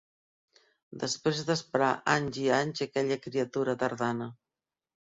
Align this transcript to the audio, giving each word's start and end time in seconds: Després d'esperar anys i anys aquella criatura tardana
Després 1.03 1.43
d'esperar 1.51 1.91
anys 2.17 2.41
i 2.47 2.49
anys 2.63 2.85
aquella 2.89 3.23
criatura 3.29 3.79
tardana 3.87 4.35